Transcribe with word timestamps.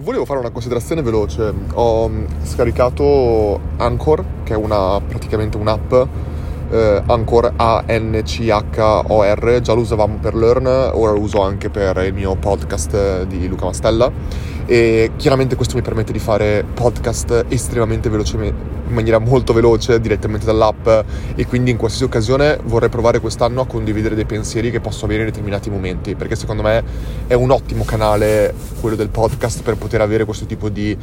volevo 0.00 0.24
fare 0.24 0.40
una 0.40 0.50
considerazione 0.50 1.02
veloce. 1.02 1.52
Ho 1.74 2.08
mm, 2.08 2.24
scaricato 2.42 3.60
Anchor, 3.76 4.24
che 4.44 4.54
è 4.54 4.56
una, 4.56 5.00
praticamente 5.00 5.56
un'app, 5.56 5.92
eh, 6.70 7.02
Anchor 7.06 7.52
A-N-C-H-O-R, 7.56 8.40
già 9.60 9.72
lo 9.72 9.80
usavamo 9.80 10.18
per 10.20 10.34
Learn, 10.34 10.66
ora 10.66 11.12
lo 11.12 11.20
uso 11.20 11.40
anche 11.42 11.70
per 11.70 11.96
il 12.04 12.12
mio 12.12 12.34
podcast 12.36 13.24
di 13.24 13.48
Luca 13.48 13.66
Mastella. 13.66 14.10
E 14.66 15.12
chiaramente 15.16 15.56
questo 15.56 15.76
mi 15.76 15.82
permette 15.82 16.12
di 16.12 16.18
fare 16.18 16.62
podcast 16.74 17.46
estremamente 17.48 18.10
velocemente 18.10 18.76
in 18.88 18.94
maniera 18.94 19.18
molto 19.18 19.52
veloce 19.52 20.00
direttamente 20.00 20.44
dall'app. 20.44 20.86
E 21.34 21.46
quindi 21.46 21.70
in 21.70 21.76
qualsiasi 21.76 22.04
occasione 22.04 22.58
vorrei 22.64 22.88
provare 22.88 23.20
quest'anno 23.20 23.62
a 23.62 23.66
condividere 23.66 24.14
dei 24.14 24.26
pensieri 24.26 24.70
che 24.70 24.80
posso 24.80 25.04
avere 25.04 25.20
in 25.20 25.26
determinati 25.26 25.70
momenti 25.70 26.14
perché 26.14 26.36
secondo 26.36 26.62
me 26.62 26.82
è 27.26 27.34
un 27.34 27.50
ottimo 27.50 27.84
canale 27.84 28.54
quello 28.80 28.96
del 28.96 29.08
podcast 29.08 29.62
per 29.62 29.76
poter 29.76 30.00
avere 30.00 30.24
questo 30.24 30.46
tipo 30.46 30.68
di 30.68 30.96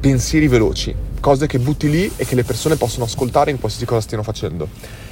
pensieri 0.00 0.48
veloci, 0.48 0.94
cose 1.20 1.46
che 1.46 1.58
butti 1.58 1.90
lì 1.90 2.10
e 2.16 2.24
che 2.24 2.34
le 2.34 2.42
persone 2.42 2.76
possono 2.76 3.04
ascoltare 3.04 3.50
in 3.50 3.58
qualsiasi 3.60 3.86
cosa 3.86 4.00
stiano 4.00 4.22
facendo. 4.22 4.66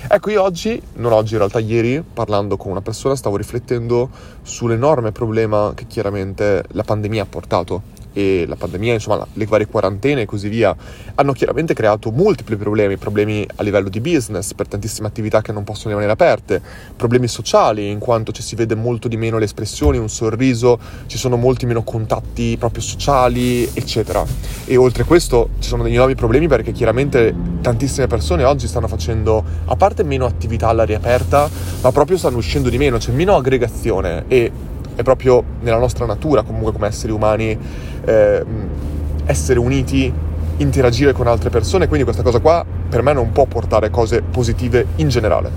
Ecco, 0.09 0.31
io 0.31 0.43
oggi, 0.43 0.81
non 0.95 1.13
oggi, 1.13 1.33
in 1.33 1.39
realtà 1.39 1.59
ieri, 1.59 2.03
parlando 2.03 2.57
con 2.57 2.71
una 2.71 2.81
persona, 2.81 3.15
stavo 3.15 3.37
riflettendo 3.37 4.09
sull'enorme 4.43 5.13
problema 5.13 5.73
che 5.75 5.87
chiaramente 5.87 6.65
la 6.71 6.85
pandemia 6.85 7.25
ha 7.25 7.27
portato 7.27 7.83
e 8.19 8.47
la 8.49 8.57
pandemia, 8.57 8.95
insomma, 8.95 9.25
le 9.35 9.47
varie 9.47 9.69
quarantene 9.69 10.23
e 10.23 10.27
così 10.27 10.49
via, 10.49 10.75
hanno 11.15 11.33
chiaramente 11.33 11.73
creato 11.73 12.11
multipli 12.11 12.57
problemi, 12.57 12.97
problemi 12.97 13.47
a 13.55 13.63
livello 13.63 13.89
di 13.89 14.01
business 14.01 14.55
per 14.55 14.67
tantissime 14.67 15.07
attività 15.07 15.41
che 15.41 15.53
non 15.53 15.63
possono 15.63 15.91
rimanere 15.91 16.15
aperte, 16.15 16.61
problemi 16.97 17.29
sociali 17.29 17.89
in 17.89 18.01
quanto 18.01 18.33
ci 18.33 18.43
si 18.43 18.57
vede 18.57 18.75
molto 18.75 19.07
di 19.07 19.17
meno 19.17 19.39
le 19.39 19.45
espressioni, 19.45 19.99
un 19.99 20.09
sorriso, 20.09 20.81
ci 21.07 21.17
sono 21.17 21.37
molti 21.37 21.65
meno 21.65 21.85
contatti 21.85 22.57
proprio 22.59 22.83
sociali, 22.83 23.71
eccetera. 23.73 24.25
E 24.65 24.77
oltre 24.77 25.05
a 25.05 25.07
questo 25.07 25.51
ci 25.61 25.69
sono 25.69 25.85
dei 25.85 25.95
nuovi 25.95 26.17
problemi 26.17 26.49
perché 26.49 26.73
chiaramente 26.73 27.33
tantissime 27.61 28.09
persone 28.09 28.43
oggi 28.43 28.67
stanno 28.67 28.89
facendo, 28.89 29.45
a 29.67 29.77
parte 29.77 30.03
meno 30.03 30.27
attività 30.27 30.67
all'aria 30.67 30.97
aperta, 30.97 31.49
ma 31.83 31.93
proprio 31.93 32.19
stanno 32.19 32.39
uscendo 32.39 32.69
di 32.69 32.79
meno, 32.79 32.99
c'è 32.99 33.13
meno 33.13 33.37
aggregazione 33.37 34.25
e 34.27 34.51
è 34.99 35.05
proprio 35.05 35.45
nella 35.61 35.79
nostra 35.79 36.07
natura 36.07 36.43
comunque 36.43 36.73
come 36.73 36.89
esseri 36.89 37.13
umani 37.13 37.57
eh, 38.05 38.45
essere 39.27 39.61
uniti, 39.61 40.13
interagire 40.57 41.13
con 41.13 41.29
altre 41.29 41.51
persone, 41.51 41.87
quindi 41.87 42.03
questa 42.03 42.25
cosa 42.25 42.41
qua 42.41 42.65
per 42.89 43.03
me 43.03 43.13
non 43.13 43.31
può 43.31 43.45
portare 43.45 43.91
cose 43.91 44.23
positive 44.23 44.87
in 44.97 45.09
generale. 45.09 45.51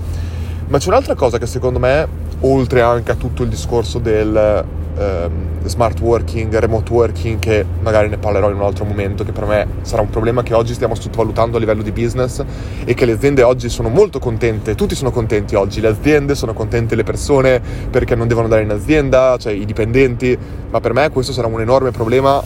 Ma 0.68 0.78
c'è 0.78 0.86
un'altra 0.90 1.16
cosa 1.16 1.38
che 1.38 1.46
secondo 1.46 1.80
me, 1.80 2.06
oltre 2.42 2.82
anche 2.82 3.10
a 3.10 3.14
tutto 3.16 3.42
il 3.42 3.48
discorso 3.48 3.98
del 3.98 4.64
ehm, 4.96 5.66
smart 5.66 6.00
working, 6.00 6.54
remote 6.56 6.92
working, 6.92 7.38
che 7.38 7.64
magari 7.80 8.08
ne 8.08 8.18
parlerò 8.18 8.50
in 8.50 8.56
un 8.56 8.62
altro 8.62 8.84
momento, 8.84 9.24
che 9.24 9.32
per 9.32 9.46
me 9.46 9.66
sarà 9.82 10.02
un 10.02 10.10
problema 10.10 10.42
che 10.42 10.54
oggi 10.54 10.74
stiamo 10.74 10.94
sottovalutando 10.94 11.56
a 11.56 11.60
livello 11.60 11.82
di 11.82 11.92
business 11.92 12.42
e 12.84 12.94
che 12.94 13.04
le 13.04 13.12
aziende 13.12 13.42
oggi 13.42 13.68
sono 13.68 13.88
molto 13.88 14.18
contente, 14.18 14.74
tutti 14.74 14.94
sono 14.94 15.10
contenti 15.10 15.54
oggi, 15.54 15.80
le 15.80 15.88
aziende 15.88 16.34
sono 16.34 16.52
contente 16.52 16.94
le 16.94 17.04
persone 17.04 17.60
perché 17.90 18.14
non 18.14 18.26
devono 18.28 18.46
andare 18.46 18.62
in 18.62 18.70
azienda, 18.70 19.36
cioè 19.38 19.52
i 19.52 19.64
dipendenti, 19.64 20.36
ma 20.70 20.80
per 20.80 20.92
me 20.92 21.10
questo 21.10 21.32
sarà 21.32 21.46
un 21.46 21.60
enorme 21.60 21.90
problema 21.90 22.42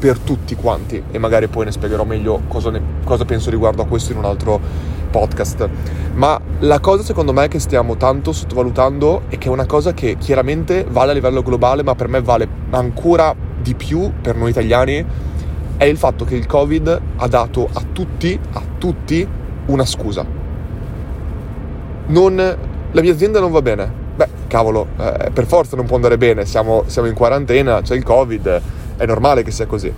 per 0.00 0.18
tutti 0.18 0.54
quanti 0.54 1.02
e 1.10 1.18
magari 1.18 1.46
poi 1.48 1.66
ne 1.66 1.72
spiegherò 1.72 2.04
meglio 2.04 2.40
cosa, 2.48 2.70
ne, 2.70 2.80
cosa 3.04 3.26
penso 3.26 3.50
riguardo 3.50 3.82
a 3.82 3.86
questo 3.86 4.12
in 4.12 4.18
un 4.18 4.24
altro 4.24 4.88
podcast. 5.10 5.68
Ma 6.14 6.40
la 6.60 6.80
cosa 6.80 7.02
secondo 7.02 7.32
me 7.32 7.48
che 7.48 7.58
stiamo 7.58 7.96
tanto 7.96 8.32
sottovalutando 8.32 9.22
è 9.28 9.38
che 9.38 9.48
è 9.48 9.50
una 9.50 9.66
cosa 9.66 9.92
che 9.92 10.16
chiaramente 10.18 10.84
vale 10.88 11.10
a 11.10 11.14
livello 11.14 11.42
globale, 11.42 11.82
ma 11.82 11.94
per 11.94 12.08
me 12.08 12.20
vale 12.20 12.48
ancora 12.70 13.34
di 13.60 13.74
più 13.74 14.12
per 14.20 14.36
noi 14.36 14.50
italiani, 14.50 15.04
è 15.76 15.84
il 15.84 15.96
fatto 15.96 16.24
che 16.24 16.34
il 16.34 16.46
Covid 16.46 17.00
ha 17.16 17.26
dato 17.26 17.68
a 17.72 17.82
tutti, 17.92 18.38
a 18.52 18.62
tutti, 18.78 19.26
una 19.66 19.84
scusa. 19.84 20.26
Non, 22.06 22.36
la 22.90 23.00
mia 23.00 23.12
azienda 23.12 23.40
non 23.40 23.50
va 23.50 23.62
bene. 23.62 23.90
Beh, 24.16 24.28
cavolo, 24.48 24.88
eh, 24.98 25.30
per 25.32 25.46
forza 25.46 25.76
non 25.76 25.86
può 25.86 25.96
andare 25.96 26.18
bene, 26.18 26.44
siamo, 26.44 26.82
siamo 26.86 27.08
in 27.08 27.14
quarantena, 27.14 27.80
c'è 27.80 27.94
il 27.94 28.02
Covid, 28.02 28.60
è 28.96 29.06
normale 29.06 29.42
che 29.42 29.50
sia 29.50 29.64
così. 29.64 29.90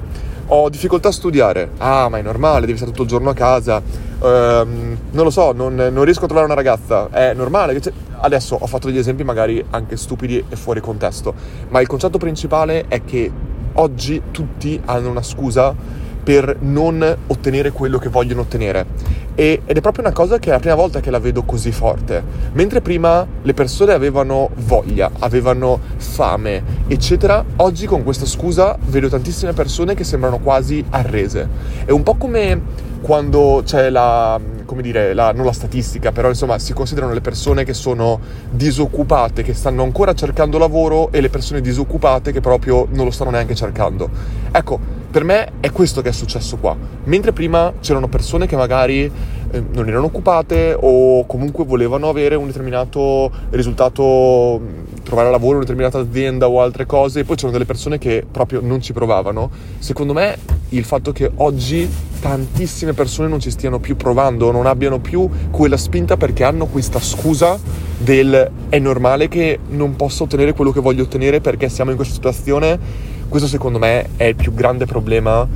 Ho 0.46 0.68
difficoltà 0.68 1.08
a 1.08 1.12
studiare, 1.12 1.70
ah 1.78 2.08
ma 2.08 2.18
è 2.18 2.22
normale, 2.22 2.66
devi 2.66 2.76
stare 2.76 2.90
tutto 2.90 3.04
il 3.04 3.08
giorno 3.08 3.30
a 3.30 3.34
casa, 3.34 3.80
ehm, 4.22 4.98
non 5.10 5.24
lo 5.24 5.30
so, 5.30 5.52
non, 5.52 5.74
non, 5.74 6.04
riesco 6.04 6.24
a 6.24 6.26
trovare 6.26 6.46
una 6.46 6.54
ragazza, 6.54 7.08
è 7.10 7.32
normale. 7.34 7.80
Adesso 8.24 8.56
ho 8.60 8.66
fatto 8.66 8.86
degli 8.86 8.98
esempi 8.98 9.24
magari 9.24 9.64
anche 9.70 9.96
stupidi 9.96 10.44
e 10.48 10.56
fuori 10.56 10.80
contesto, 10.80 11.34
ma 11.68 11.80
il 11.80 11.86
concetto 11.86 12.18
principale 12.18 12.84
è 12.88 13.02
che 13.04 13.30
oggi 13.74 14.22
tutti 14.30 14.80
hanno 14.84 15.08
una 15.08 15.22
scusa 15.22 15.74
per 16.22 16.56
non 16.60 17.16
ottenere 17.26 17.72
quello 17.72 17.98
che 17.98 18.08
vogliono 18.08 18.42
ottenere. 18.42 18.86
E, 19.34 19.62
ed 19.64 19.76
è 19.76 19.80
proprio 19.80 20.04
una 20.04 20.12
cosa 20.12 20.38
che 20.38 20.50
è 20.50 20.52
la 20.52 20.58
prima 20.58 20.74
volta 20.74 21.00
che 21.00 21.10
la 21.10 21.18
vedo 21.18 21.42
così 21.42 21.72
forte. 21.72 22.22
Mentre 22.52 22.80
prima 22.80 23.26
le 23.42 23.54
persone 23.54 23.92
avevano 23.92 24.50
voglia, 24.66 25.10
avevano 25.18 25.80
fame, 25.96 26.62
eccetera, 26.86 27.44
oggi 27.56 27.86
con 27.86 28.02
questa 28.02 28.26
scusa 28.26 28.76
vedo 28.86 29.08
tantissime 29.08 29.52
persone 29.52 29.94
che 29.94 30.04
sembrano 30.04 30.38
quasi 30.38 30.84
arrese. 30.90 31.48
È 31.84 31.90
un 31.90 32.02
po' 32.02 32.14
come 32.14 32.90
quando 33.00 33.62
c'è 33.64 33.90
la, 33.90 34.40
come 34.64 34.80
dire, 34.80 35.12
la, 35.12 35.32
non 35.32 35.44
la 35.44 35.52
statistica, 35.52 36.12
però 36.12 36.28
insomma 36.28 36.58
si 36.58 36.72
considerano 36.72 37.12
le 37.12 37.20
persone 37.20 37.64
che 37.64 37.74
sono 37.74 38.20
disoccupate, 38.50 39.42
che 39.42 39.54
stanno 39.54 39.82
ancora 39.82 40.14
cercando 40.14 40.56
lavoro 40.56 41.10
e 41.10 41.20
le 41.20 41.28
persone 41.28 41.60
disoccupate 41.60 42.32
che 42.32 42.40
proprio 42.40 42.86
non 42.92 43.04
lo 43.04 43.10
stanno 43.10 43.30
neanche 43.30 43.54
cercando. 43.54 44.08
Ecco, 44.52 45.01
per 45.12 45.24
me 45.24 45.52
è 45.60 45.70
questo 45.70 46.00
che 46.00 46.08
è 46.08 46.12
successo 46.12 46.56
qua. 46.56 46.74
Mentre 47.04 47.32
prima 47.32 47.70
c'erano 47.80 48.08
persone 48.08 48.46
che 48.46 48.56
magari 48.56 49.02
eh, 49.50 49.62
non 49.74 49.86
erano 49.86 50.06
occupate 50.06 50.74
o 50.80 51.26
comunque 51.26 51.66
volevano 51.66 52.08
avere 52.08 52.34
un 52.34 52.46
determinato 52.46 53.30
risultato, 53.50 54.58
trovare 55.02 55.30
lavoro 55.30 55.50
in 55.50 55.56
una 55.56 55.64
determinata 55.64 55.98
azienda 55.98 56.48
o 56.48 56.62
altre 56.62 56.86
cose, 56.86 57.20
e 57.20 57.24
poi 57.24 57.36
c'erano 57.36 57.52
delle 57.52 57.66
persone 57.66 57.98
che 57.98 58.24
proprio 58.28 58.60
non 58.62 58.80
ci 58.80 58.94
provavano. 58.94 59.50
Secondo 59.78 60.14
me 60.14 60.38
il 60.70 60.84
fatto 60.84 61.12
che 61.12 61.30
oggi 61.36 61.86
tantissime 62.22 62.94
persone 62.94 63.28
non 63.28 63.38
ci 63.38 63.50
stiano 63.50 63.80
più 63.80 63.96
provando, 63.96 64.50
non 64.50 64.64
abbiano 64.64 64.98
più 64.98 65.28
quella 65.50 65.76
spinta 65.76 66.16
perché 66.16 66.42
hanno 66.42 66.64
questa 66.64 67.00
scusa 67.00 67.58
del 67.98 68.50
è 68.70 68.78
normale 68.78 69.28
che 69.28 69.58
non 69.68 69.94
posso 69.94 70.24
ottenere 70.24 70.54
quello 70.54 70.72
che 70.72 70.80
voglio 70.80 71.02
ottenere 71.02 71.42
perché 71.42 71.68
siamo 71.68 71.90
in 71.90 71.96
questa 71.96 72.14
situazione 72.14 73.20
questo 73.32 73.48
secondo 73.48 73.78
me 73.78 74.10
è 74.16 74.24
il 74.24 74.34
più 74.34 74.52
grande 74.52 74.84
problema 74.84 75.48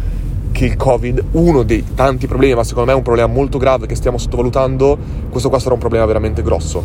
che 0.51 0.65
il 0.65 0.77
Covid, 0.77 1.23
uno 1.33 1.63
dei 1.63 1.85
tanti 1.95 2.27
problemi, 2.27 2.55
ma 2.55 2.65
secondo 2.65 2.87
me 2.87 2.95
è 2.95 2.97
un 2.97 3.03
problema 3.05 3.31
molto 3.31 3.59
grave 3.59 3.87
che 3.87 3.95
stiamo 3.95 4.17
sottovalutando, 4.17 4.97
questo 5.29 5.51
qua 5.51 5.59
sarà 5.59 5.75
un 5.75 5.81
problema 5.81 6.07
veramente 6.07 6.41
grosso. 6.41 6.83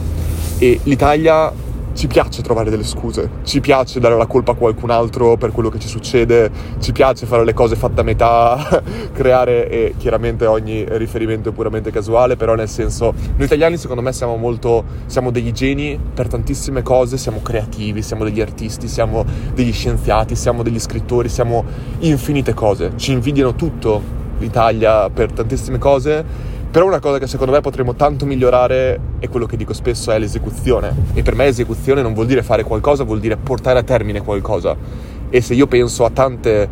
E 0.57 0.81
l'Italia 0.83 1.49
ci 1.93 2.07
piace 2.07 2.41
trovare 2.41 2.69
delle 2.69 2.83
scuse, 2.83 3.29
ci 3.43 3.59
piace 3.59 3.99
dare 3.99 4.15
la 4.15 4.25
colpa 4.25 4.51
a 4.51 4.55
qualcun 4.55 4.89
altro 4.89 5.37
per 5.37 5.51
quello 5.51 5.69
che 5.69 5.79
ci 5.79 5.87
succede, 5.87 6.49
ci 6.79 6.91
piace 6.91 7.25
fare 7.25 7.43
le 7.43 7.53
cose 7.53 7.75
fatte 7.75 8.01
a 8.01 8.03
metà, 8.03 8.81
creare 9.13 9.69
e 9.69 9.93
chiaramente 9.97 10.45
ogni 10.45 10.85
riferimento 10.87 11.49
è 11.49 11.51
puramente 11.51 11.91
casuale, 11.91 12.35
però 12.35 12.55
nel 12.55 12.69
senso 12.69 13.13
noi 13.35 13.45
italiani 13.45 13.77
secondo 13.77 14.01
me 14.01 14.13
siamo 14.13 14.35
molto 14.37 14.83
siamo 15.05 15.31
degli 15.31 15.51
geni 15.51 15.99
per 16.13 16.27
tantissime 16.27 16.81
cose, 16.81 17.17
siamo 17.17 17.41
creativi, 17.41 18.01
siamo 18.01 18.23
degli 18.23 18.41
artisti, 18.41 18.87
siamo 18.87 19.25
degli 19.53 19.73
scienziati, 19.73 20.35
siamo 20.35 20.63
degli 20.63 20.79
scrittori, 20.79 21.29
siamo 21.29 21.63
infinite 21.99 22.53
cose. 22.53 22.91
Ci 22.95 23.11
invidiano 23.11 23.55
tutto 23.55 24.19
l'Italia 24.39 25.09
per 25.09 25.31
tantissime 25.31 25.77
cose 25.77 26.50
però 26.71 26.85
una 26.85 26.99
cosa 26.99 27.19
che 27.19 27.27
secondo 27.27 27.51
me 27.51 27.59
potremmo 27.59 27.95
tanto 27.95 28.25
migliorare 28.25 28.99
è 29.19 29.27
quello 29.27 29.45
che 29.45 29.57
dico 29.57 29.73
spesso 29.73 30.09
è 30.09 30.17
l'esecuzione. 30.17 30.95
E 31.13 31.21
per 31.21 31.35
me 31.35 31.45
esecuzione 31.45 32.01
non 32.01 32.13
vuol 32.13 32.27
dire 32.27 32.43
fare 32.43 32.63
qualcosa, 32.63 33.03
vuol 33.03 33.19
dire 33.19 33.35
portare 33.35 33.79
a 33.79 33.83
termine 33.83 34.21
qualcosa. 34.21 34.75
E 35.29 35.41
se 35.41 35.53
io 35.53 35.67
penso 35.67 36.05
a 36.05 36.09
tante 36.11 36.69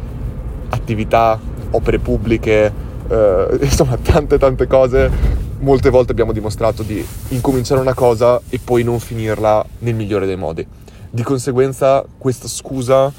attività, 0.69 1.37
opere 1.71 1.99
pubbliche, 1.99 2.73
eh, 3.09 3.57
insomma 3.59 3.97
tante 3.97 4.37
tante 4.37 4.67
cose, 4.67 5.11
molte 5.59 5.89
volte 5.89 6.13
abbiamo 6.13 6.31
dimostrato 6.31 6.81
di 6.81 7.05
incominciare 7.29 7.81
una 7.81 7.93
cosa 7.93 8.39
e 8.47 8.57
poi 8.63 8.83
non 8.83 8.99
finirla 8.99 9.65
nel 9.79 9.95
migliore 9.95 10.25
dei 10.25 10.37
modi. 10.37 10.65
Di 11.09 11.23
conseguenza 11.23 12.05
questa 12.17 12.47
scusa 12.47 13.11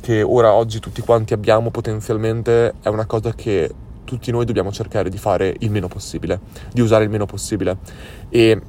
che 0.00 0.22
ora 0.22 0.52
oggi 0.52 0.78
tutti 0.78 1.00
quanti 1.00 1.32
abbiamo 1.32 1.70
potenzialmente 1.70 2.74
è 2.80 2.88
una 2.88 3.06
cosa 3.06 3.32
che 3.34 3.68
tutti 4.10 4.32
noi 4.32 4.44
dobbiamo 4.44 4.72
cercare 4.72 5.08
di 5.08 5.18
fare 5.18 5.54
il 5.60 5.70
meno 5.70 5.86
possibile, 5.86 6.40
di 6.72 6.80
usare 6.80 7.04
il 7.04 7.10
meno 7.10 7.26
possibile. 7.26 7.76
E 8.28 8.60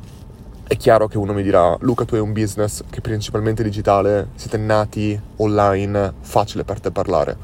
è 0.68 0.78
chiaro 0.78 1.08
che 1.08 1.18
uno 1.18 1.34
mi 1.34 1.42
dirà, 1.42 1.76
Luca, 1.80 2.06
tu 2.06 2.14
hai 2.14 2.22
un 2.22 2.32
business 2.32 2.84
che 2.88 3.00
è 3.00 3.02
principalmente 3.02 3.64
digitale, 3.64 4.28
siete 4.36 4.58
nati 4.58 5.20
online, 5.38 6.14
facile 6.20 6.64
per 6.64 6.80
te 6.80 6.92
parlare. 6.92 7.36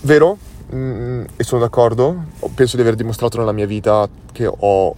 Vero? 0.00 0.38
Mm, 0.74 1.24
e 1.36 1.44
sono 1.44 1.60
d'accordo. 1.60 2.24
Penso 2.54 2.76
di 2.76 2.82
aver 2.82 2.94
dimostrato 2.94 3.36
nella 3.36 3.52
mia 3.52 3.66
vita 3.66 4.08
che 4.32 4.46
ho 4.46 4.96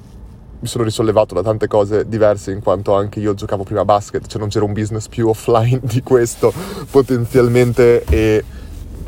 mi 0.58 0.68
sono 0.68 0.84
risollevato 0.84 1.34
da 1.34 1.42
tante 1.42 1.66
cose 1.66 2.08
diverse 2.08 2.50
in 2.50 2.62
quanto 2.62 2.94
anche 2.94 3.20
io 3.20 3.34
giocavo 3.34 3.62
prima 3.62 3.82
a 3.82 3.84
basket, 3.84 4.26
cioè 4.26 4.40
non 4.40 4.48
c'era 4.48 4.64
un 4.64 4.72
business 4.72 5.06
più 5.06 5.28
offline 5.28 5.80
di 5.84 6.02
questo 6.02 6.52
potenzialmente 6.90 8.04
e 8.04 8.42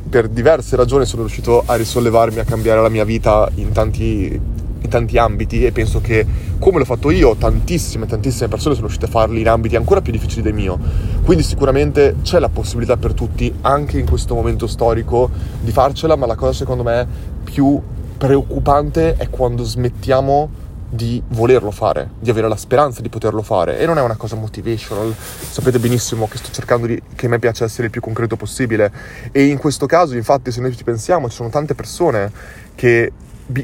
per 0.08 0.28
diverse 0.28 0.76
ragioni 0.76 1.04
sono 1.04 1.22
riuscito 1.22 1.62
a 1.66 1.74
risollevarmi, 1.74 2.38
a 2.38 2.44
cambiare 2.44 2.80
la 2.80 2.88
mia 2.88 3.04
vita 3.04 3.48
in 3.56 3.72
tanti, 3.72 4.40
in 4.80 4.88
tanti 4.88 5.18
ambiti 5.18 5.64
e 5.64 5.72
penso 5.72 6.00
che 6.00 6.26
come 6.58 6.78
l'ho 6.78 6.84
fatto 6.84 7.10
io, 7.10 7.36
tantissime, 7.36 8.06
tantissime 8.06 8.48
persone 8.48 8.74
sono 8.74 8.86
riuscite 8.86 9.06
a 9.06 9.12
farli 9.12 9.40
in 9.40 9.48
ambiti 9.48 9.76
ancora 9.76 10.00
più 10.00 10.12
difficili 10.12 10.42
del 10.42 10.54
mio. 10.54 10.78
Quindi 11.24 11.42
sicuramente 11.44 12.16
c'è 12.22 12.38
la 12.38 12.48
possibilità 12.48 12.96
per 12.96 13.12
tutti, 13.12 13.52
anche 13.60 13.98
in 13.98 14.08
questo 14.08 14.34
momento 14.34 14.66
storico, 14.66 15.30
di 15.60 15.70
farcela, 15.70 16.16
ma 16.16 16.26
la 16.26 16.36
cosa 16.36 16.52
secondo 16.52 16.82
me 16.82 17.06
più 17.44 17.80
preoccupante 18.16 19.14
è 19.16 19.28
quando 19.30 19.62
smettiamo 19.62 20.66
di 20.88 21.22
volerlo 21.28 21.70
fare, 21.70 22.10
di 22.18 22.30
avere 22.30 22.48
la 22.48 22.56
speranza 22.56 23.02
di 23.02 23.08
poterlo 23.08 23.42
fare. 23.42 23.78
E 23.78 23.86
non 23.86 23.98
è 23.98 24.02
una 24.02 24.16
cosa 24.16 24.36
motivational, 24.36 25.14
sapete 25.14 25.78
benissimo 25.78 26.28
che 26.28 26.38
sto 26.38 26.50
cercando 26.50 26.86
di, 26.86 27.00
che 27.14 27.26
a 27.26 27.28
me 27.28 27.38
piace 27.38 27.64
essere 27.64 27.84
il 27.84 27.90
più 27.90 28.00
concreto 28.00 28.36
possibile. 28.36 28.90
E 29.32 29.44
in 29.44 29.58
questo 29.58 29.86
caso 29.86 30.14
infatti 30.14 30.50
se 30.50 30.60
noi 30.60 30.74
ci 30.74 30.84
pensiamo 30.84 31.28
ci 31.28 31.36
sono 31.36 31.50
tante 31.50 31.74
persone 31.74 32.30
che, 32.74 33.12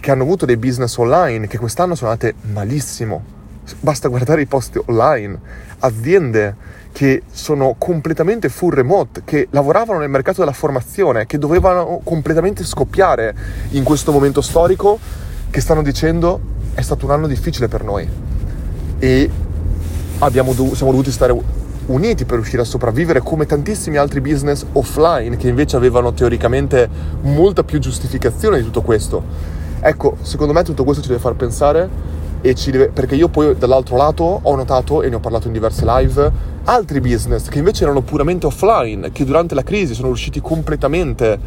che 0.00 0.10
hanno 0.10 0.22
avuto 0.22 0.44
dei 0.44 0.56
business 0.56 0.96
online 0.96 1.46
che 1.46 1.58
quest'anno 1.58 1.94
sono 1.94 2.10
andate 2.10 2.34
malissimo, 2.52 3.22
basta 3.80 4.08
guardare 4.08 4.42
i 4.42 4.46
post 4.46 4.80
online, 4.86 5.38
aziende 5.78 6.82
che 6.92 7.22
sono 7.32 7.74
completamente 7.76 8.48
full 8.48 8.70
remote, 8.70 9.22
che 9.24 9.48
lavoravano 9.50 9.98
nel 9.98 10.08
mercato 10.08 10.40
della 10.40 10.52
formazione, 10.52 11.26
che 11.26 11.38
dovevano 11.38 12.00
completamente 12.04 12.62
scoppiare 12.64 13.34
in 13.70 13.82
questo 13.82 14.12
momento 14.12 14.40
storico, 14.40 14.98
che 15.50 15.60
stanno 15.60 15.82
dicendo 15.82 16.40
è 16.74 16.82
stato 16.82 17.06
un 17.06 17.12
anno 17.12 17.26
difficile 17.26 17.68
per 17.68 17.84
noi 17.84 18.08
e 18.98 19.30
dov- 20.52 20.74
siamo 20.74 20.90
dovuti 20.90 21.10
stare 21.10 21.34
uniti 21.86 22.24
per 22.24 22.36
riuscire 22.36 22.62
a 22.62 22.64
sopravvivere 22.64 23.20
come 23.20 23.46
tantissimi 23.46 23.96
altri 23.96 24.20
business 24.20 24.64
offline 24.72 25.36
che 25.36 25.48
invece 25.48 25.76
avevano 25.76 26.12
teoricamente 26.12 26.88
molta 27.22 27.62
più 27.62 27.78
giustificazione 27.78 28.58
di 28.58 28.64
tutto 28.64 28.82
questo. 28.82 29.22
Ecco, 29.80 30.16
secondo 30.22 30.52
me 30.54 30.62
tutto 30.62 30.84
questo 30.84 31.02
ci 31.02 31.08
deve 31.08 31.20
far 31.20 31.34
pensare 31.34 32.12
deve, 32.70 32.88
perché 32.88 33.14
io 33.14 33.28
poi 33.28 33.56
dall'altro 33.56 33.96
lato 33.96 34.40
ho 34.42 34.54
notato, 34.54 35.02
e 35.02 35.08
ne 35.08 35.16
ho 35.16 35.20
parlato 35.20 35.46
in 35.46 35.52
diverse 35.52 35.84
live, 35.84 36.30
altri 36.64 37.00
business 37.00 37.48
che 37.48 37.58
invece 37.58 37.84
erano 37.84 38.00
puramente 38.00 38.46
offline, 38.46 39.12
che 39.12 39.24
durante 39.24 39.54
la 39.54 39.62
crisi 39.62 39.94
sono 39.94 40.08
riusciti 40.08 40.40
completamente 40.40 41.38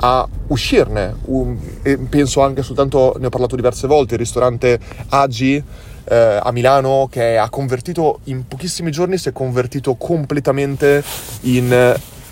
a 0.00 0.26
uscirne. 0.48 1.16
Um, 1.24 1.58
penso 2.08 2.42
anche 2.42 2.62
soltanto, 2.62 3.16
ne 3.18 3.26
ho 3.26 3.30
parlato 3.30 3.56
diverse 3.56 3.86
volte, 3.86 4.14
il 4.14 4.20
ristorante 4.20 4.78
Agi 5.08 5.62
eh, 6.04 6.40
a 6.42 6.50
Milano 6.52 7.08
che 7.10 7.36
ha 7.36 7.48
convertito 7.50 8.20
in 8.24 8.46
pochissimi 8.46 8.90
giorni, 8.90 9.18
si 9.18 9.28
è 9.28 9.32
convertito 9.32 9.94
completamente 9.94 11.02
in 11.42 11.72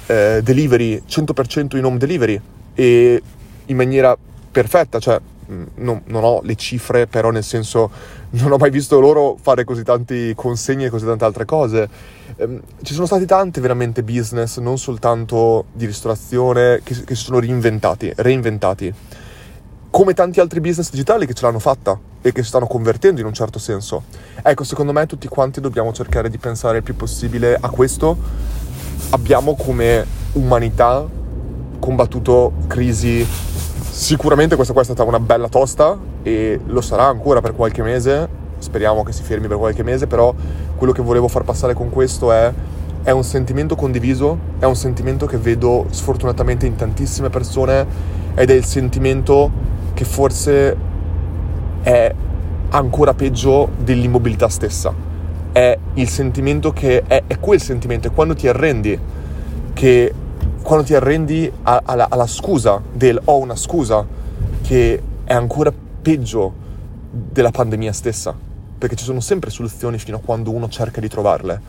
eh, 0.07 0.41
delivery, 0.43 1.03
100% 1.09 1.77
in 1.77 1.85
home 1.85 1.99
delivery 1.99 2.41
e 2.75 3.23
in 3.67 3.77
maniera 3.77 4.17
perfetta, 4.51 4.99
cioè 4.99 5.21
non, 5.47 6.03
non, 6.07 6.25
ho 6.25 6.41
le 6.43 6.55
cifre, 6.55 7.07
però 7.07 7.31
nel 7.31 7.45
senso 7.45 7.91
non 8.31 8.53
ho 8.53 8.57
mai 8.57 8.71
visto 8.71 9.01
loro 9.01 9.37
fare 9.41 9.65
così 9.65 9.83
tanti 9.83 10.33
consegne 10.35 10.87
e 10.87 10.91
così 10.91 11.05
tante 11.05 11.25
altre 11.25 11.45
cose. 11.45 11.89
Ehm, 12.37 12.61
ci 12.83 12.95
sono 12.95 13.07
stati 13.07 13.27
tanti 13.27 13.61
veramente 13.61 14.03
business, 14.03 14.59
non 14.59 14.79
soltanto 14.79 15.67
di 15.73 15.87
ristorazione, 15.87 16.81
che, 16.83 17.05
che 17.05 17.15
si 17.15 17.25
sono 17.25 17.39
reinventati, 17.39 18.13
reinventati. 18.17 18.93
Come 19.91 20.13
tanti 20.13 20.41
altri 20.41 20.61
business 20.61 20.91
digitali 20.91 21.27
che 21.27 21.33
ce 21.33 21.47
l'hanno 21.47 21.59
fatta 21.59 21.99
e 22.21 22.33
che 22.33 22.43
si 22.43 22.49
stanno 22.49 22.67
convertendo 22.67 23.21
in 23.21 23.27
un 23.27 23.33
certo 23.33 23.59
senso. 23.59 24.05
Ecco, 24.43 24.65
secondo 24.65 24.93
me 24.93 25.07
tutti 25.07 25.29
quanti 25.29 25.61
dobbiamo 25.61 25.93
cercare 25.93 26.29
di 26.29 26.39
pensare 26.39 26.79
il 26.79 26.83
più 26.83 26.97
possibile 26.97 27.57
a 27.59 27.71
questo. 27.71 28.17
Abbiamo 29.11 29.55
come 29.55 30.05
umanità 30.33 31.07
combattuto 31.79 32.53
crisi 32.67 33.25
Sicuramente 33.97 34.57
questa 34.57 34.75
qua 34.75 34.83
è 34.83 34.85
stata 34.85 35.05
una 35.05 35.19
bella 35.19 35.49
tosta 35.49 35.97
e 36.23 36.61
lo 36.67 36.83
sarà 36.83 37.07
ancora 37.07 37.41
per 37.41 37.55
qualche 37.55 37.83
mese, 37.83 38.29
speriamo 38.59 39.03
che 39.03 39.11
si 39.11 39.23
fermi 39.23 39.47
per 39.47 39.57
qualche 39.57 39.83
mese, 39.83 40.07
però 40.07 40.35
quello 40.77 40.93
che 40.93 41.01
volevo 41.01 41.29
far 41.29 41.45
passare 41.45 41.73
con 41.73 41.89
questo 41.89 42.31
è, 42.31 42.53
è 43.03 43.11
un 43.11 43.25
sentimento 43.25 43.75
condiviso, 43.75 44.39
è 44.59 44.67
un 44.67 44.77
sentimento 44.77 45.25
che 45.25 45.39
vedo 45.39 45.87
sfortunatamente 45.89 46.67
in 46.67 46.77
tantissime 46.77 47.31
persone 47.31 47.87
ed 48.35 48.51
è 48.51 48.53
il 48.53 48.67
sentimento 48.67 49.51
che 49.95 50.05
forse 50.05 50.77
è 51.81 52.15
ancora 52.69 53.15
peggio 53.15 53.71
dell'immobilità 53.79 54.51
stessa. 54.51 54.93
È 55.53 55.79
il 55.95 56.09
sentimento 56.11 56.71
che 56.75 57.03
è, 57.07 57.23
è 57.27 57.39
quel 57.39 57.63
sentimento, 57.63 58.09
è 58.09 58.11
quando 58.11 58.35
ti 58.35 58.47
arrendi 58.47 59.01
che 59.73 60.13
quando 60.67 60.85
ti 60.85 60.97
arrendi 60.97 61.49
alla, 61.63 62.09
alla 62.11 62.27
scusa 62.27 62.83
del 62.93 63.21
ho 63.27 63.37
una 63.37 63.55
scusa, 63.55 64.05
che 64.63 65.01
è 65.23 65.33
ancora 65.33 65.73
peggio 66.03 66.53
della 67.09 67.53
pandemia 67.53 67.93
stessa, 67.93 68.35
perché 68.77 68.97
ci 68.97 69.05
sono 69.05 69.21
sempre 69.21 69.51
soluzioni 69.51 69.97
fino 69.97 70.17
a 70.17 70.21
quando 70.21 70.51
uno 70.51 70.69
cerca 70.69 71.01
di 71.01 71.07
trovarle. 71.07 71.61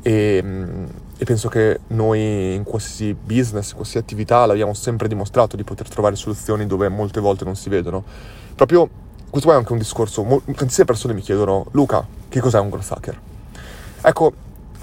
E, 0.00 0.40
mm, 0.42 0.84
e, 1.18 1.24
penso 1.26 1.50
che 1.50 1.80
noi 1.88 2.54
in 2.54 2.62
qualsiasi 2.62 3.12
business, 3.12 3.68
in 3.68 3.74
qualsiasi 3.74 3.98
attività 3.98 4.46
l'abbiamo 4.46 4.72
sempre 4.72 5.06
dimostrato 5.06 5.54
di 5.54 5.62
poter 5.62 5.90
trovare 5.90 6.16
soluzioni 6.16 6.66
dove 6.66 6.88
molte 6.88 7.20
volte 7.20 7.44
non 7.44 7.56
si 7.56 7.68
vedono. 7.68 8.02
Proprio 8.54 8.88
questo 9.28 9.48
qua 9.50 9.58
è 9.58 9.60
anche 9.60 9.72
un 9.72 9.78
discorso, 9.78 10.42
tantissime 10.46 10.86
persone 10.86 11.12
mi 11.12 11.20
chiedono 11.20 11.66
Luca, 11.72 12.06
che 12.30 12.40
cos'è 12.40 12.58
un 12.58 12.70
growth 12.70 12.90
hacker? 12.90 13.20
Ecco, 14.00 14.32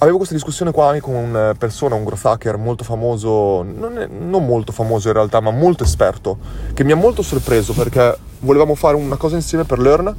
avevo 0.01 0.18
questa 0.18 0.33
discussione 0.33 0.71
qua 0.71 0.98
con 1.00 1.13
una 1.13 1.53
persona, 1.56 1.94
un 1.94 2.03
growth 2.03 2.25
hacker 2.25 2.57
molto 2.57 2.83
famoso, 2.83 3.62
non, 3.62 4.00
è, 4.00 4.07
non, 4.07 4.45
molto 4.45 4.71
famoso 4.71 5.07
in 5.09 5.13
realtà, 5.13 5.39
ma 5.42 5.51
molto 5.51 5.83
esperto, 5.83 6.38
che 6.74 6.83
mi 6.83 6.92
ha 6.92 6.95
molto 6.95 7.21
sorpreso 7.21 7.74
perché 7.74 8.18
volevamo 8.39 8.74
fare 8.74 8.95
una 8.95 9.15
cosa 9.15 9.36
insieme 9.36 9.63
per 9.63 9.77
Learn 9.77 10.15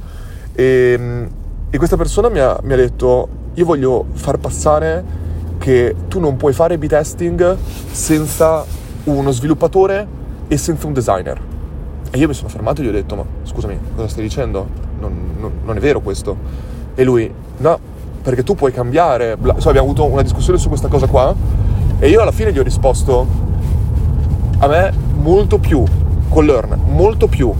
e, 0.53 1.27
e 1.69 1.77
questa 1.77 1.97
persona 1.97 2.29
mi 2.29 2.39
ha, 2.39 2.57
mi 2.63 2.73
ha 2.73 2.77
detto 2.77 3.27
io 3.55 3.65
voglio 3.65 4.05
far 4.13 4.37
passare 4.37 5.03
che 5.57 5.95
tu 6.07 6.19
non 6.19 6.37
puoi 6.37 6.53
fare 6.53 6.77
B-testing 6.77 7.57
senza 7.91 8.65
uno 9.03 9.31
sviluppatore 9.31 10.07
e 10.47 10.57
senza 10.57 10.87
un 10.87 10.93
designer. 10.93 11.41
E 12.09 12.17
io 12.17 12.27
mi 12.27 12.33
sono 12.33 12.47
fermato 12.47 12.79
e 12.79 12.85
gli 12.85 12.87
ho 12.87 12.91
detto, 12.91 13.15
ma 13.15 13.25
scusami, 13.43 13.77
cosa 13.95 14.07
stai 14.07 14.23
dicendo? 14.23 14.65
Non, 14.99 15.35
non, 15.37 15.51
non 15.65 15.75
è 15.75 15.79
vero 15.79 15.99
questo. 15.99 16.37
E 16.95 17.03
lui, 17.03 17.31
no, 17.57 17.79
perché 18.23 18.43
tu 18.43 18.55
puoi 18.55 18.71
cambiare. 18.71 19.37
So, 19.57 19.69
abbiamo 19.69 19.87
avuto 19.87 20.05
una 20.05 20.21
discussione 20.21 20.57
su 20.57 20.69
questa 20.69 20.87
cosa 20.87 21.07
qua 21.07 21.35
e 21.99 22.09
io 22.09 22.21
alla 22.21 22.31
fine 22.31 22.51
gli 22.51 22.59
ho 22.59 22.63
risposto 22.63 23.27
a 24.59 24.67
me 24.67 24.93
molto 25.21 25.59
più 25.59 25.83
con 26.29 26.45
Learn, 26.45 26.79
molto 26.87 27.27
più 27.27 27.53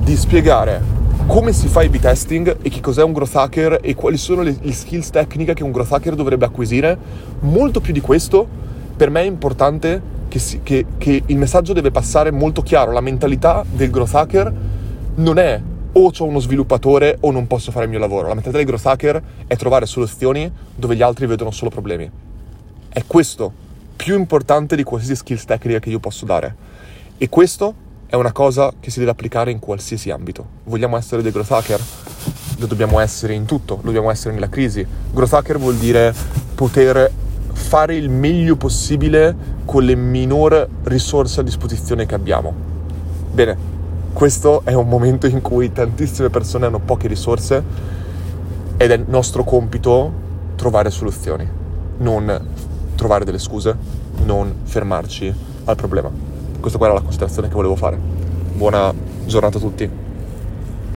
di 0.00 0.16
spiegare 0.16 0.96
come 1.26 1.52
si 1.52 1.68
fa 1.68 1.82
il 1.82 1.90
B-testing 1.90 2.56
e 2.62 2.70
che 2.70 2.80
cos'è 2.80 3.02
un 3.02 3.12
growth 3.12 3.36
hacker 3.36 3.80
e 3.82 3.94
quali 3.94 4.16
sono 4.16 4.40
le, 4.40 4.56
le 4.60 4.72
skills 4.72 5.10
tecniche 5.10 5.52
che 5.52 5.62
un 5.62 5.70
growth 5.70 5.92
hacker 5.92 6.14
dovrebbe 6.14 6.46
acquisire, 6.46 6.96
molto 7.40 7.80
più 7.80 7.92
di 7.92 8.00
questo 8.00 8.46
per 8.96 9.10
me 9.10 9.20
è 9.20 9.24
importante 9.26 10.00
che, 10.28 10.38
si, 10.38 10.60
che, 10.62 10.86
che 10.96 11.22
il 11.26 11.36
messaggio 11.36 11.74
deve 11.74 11.90
passare 11.90 12.30
molto 12.30 12.62
chiaro, 12.62 12.92
la 12.92 13.02
mentalità 13.02 13.62
del 13.70 13.90
growth 13.90 14.14
hacker 14.14 14.52
non 15.16 15.38
è 15.38 15.60
o 15.92 16.10
ho 16.16 16.24
uno 16.24 16.38
sviluppatore 16.38 17.16
o 17.20 17.30
non 17.30 17.46
posso 17.46 17.70
fare 17.70 17.84
il 17.84 17.90
mio 17.90 17.98
lavoro. 17.98 18.28
La 18.28 18.34
mentalità 18.34 18.58
del 18.58 18.66
growth 18.66 18.86
hacker 18.86 19.22
è 19.46 19.56
trovare 19.56 19.86
soluzioni 19.86 20.50
dove 20.74 20.96
gli 20.96 21.02
altri 21.02 21.26
vedono 21.26 21.50
solo 21.50 21.70
problemi. 21.70 22.10
È 22.88 23.02
questo 23.06 23.52
più 23.96 24.16
importante 24.16 24.76
di 24.76 24.84
qualsiasi 24.84 25.16
skills 25.16 25.44
tecnica 25.44 25.78
che 25.78 25.90
io 25.90 25.98
posso 25.98 26.24
dare. 26.24 26.54
E 27.18 27.28
questo 27.28 27.74
è 28.06 28.14
una 28.14 28.32
cosa 28.32 28.72
che 28.78 28.90
si 28.90 29.00
deve 29.00 29.10
applicare 29.10 29.50
in 29.50 29.58
qualsiasi 29.58 30.10
ambito. 30.10 30.46
Vogliamo 30.64 30.96
essere 30.96 31.20
dei 31.20 31.32
growth 31.32 31.50
hacker? 31.50 31.80
Lo 32.58 32.66
dobbiamo 32.66 33.00
essere 33.00 33.34
in 33.34 33.44
tutto, 33.44 33.76
lo 33.76 33.82
dobbiamo 33.82 34.10
essere 34.10 34.34
nella 34.34 34.48
crisi. 34.48 34.86
Growth 35.12 35.32
hacker 35.32 35.58
vuol 35.58 35.76
dire 35.76 36.14
poter 36.54 37.10
fare 37.52 37.96
il 37.96 38.08
meglio 38.08 38.56
possibile 38.56 39.56
con 39.64 39.84
le 39.84 39.94
minori 39.94 40.64
risorse 40.84 41.40
a 41.40 41.42
disposizione 41.42 42.06
che 42.06 42.14
abbiamo. 42.14 42.54
Bene, 43.32 43.77
questo 44.12 44.62
è 44.64 44.72
un 44.74 44.88
momento 44.88 45.26
in 45.26 45.40
cui 45.40 45.72
tantissime 45.72 46.30
persone 46.30 46.66
hanno 46.66 46.80
poche 46.80 47.08
risorse 47.08 47.62
ed 48.76 48.90
è 48.90 48.96
nostro 49.06 49.44
compito 49.44 50.12
trovare 50.56 50.90
soluzioni, 50.90 51.48
non 51.98 52.48
trovare 52.94 53.24
delle 53.24 53.38
scuse, 53.38 53.76
non 54.24 54.54
fermarci 54.64 55.32
al 55.64 55.76
problema. 55.76 56.10
Questa 56.58 56.78
qua 56.78 56.88
era 56.88 56.96
la 56.96 57.02
considerazione 57.02 57.48
che 57.48 57.54
volevo 57.54 57.76
fare. 57.76 57.98
Buona 58.54 58.92
giornata 59.24 59.58
a 59.58 59.60
tutti. 59.60 60.07